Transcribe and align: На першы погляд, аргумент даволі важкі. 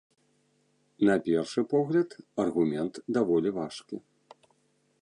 На 1.09 1.17
першы 1.27 1.61
погляд, 1.75 2.09
аргумент 2.45 2.93
даволі 3.21 3.49
важкі. 3.61 3.97